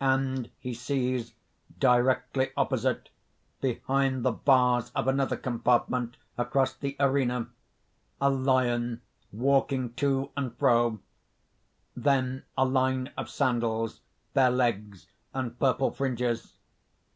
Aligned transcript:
_And 0.38 0.50
he 0.60 0.72
sees, 0.72 1.34
directly 1.80 2.52
opposite, 2.56 3.08
behind 3.60 4.24
the 4.24 4.30
bars 4.30 4.92
of 4.94 5.08
another 5.08 5.36
compartment 5.36 6.16
across 6.38 6.72
the 6.74 6.94
arena 7.00 7.48
a 8.20 8.30
lion 8.30 9.00
walking 9.32 9.92
to 9.94 10.30
and 10.36 10.56
fro, 10.58 11.00
then 11.96 12.44
a 12.56 12.64
line 12.64 13.10
of 13.16 13.28
sandals, 13.28 13.98
bare 14.32 14.52
legs, 14.52 15.08
and 15.34 15.58
purple 15.58 15.90
fringes. 15.90 16.54